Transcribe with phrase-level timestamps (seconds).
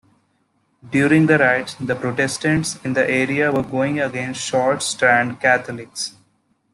[0.89, 6.15] During the riots, the Protestants in the area were going against Short Strand Catholics.